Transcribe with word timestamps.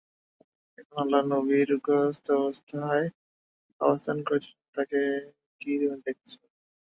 এখানে 0.77 0.99
আল্লাহর 1.01 1.27
নবী 1.33 1.57
রোগগ্রস্ত 1.63 2.25
অবস্থায় 2.39 3.05
অবস্থান 3.81 4.17
করছিলেন 4.27 4.67
তাঁকে 4.75 5.01
কি 5.61 5.71
তুমি 5.81 5.97
দেখেছ? 6.05 6.31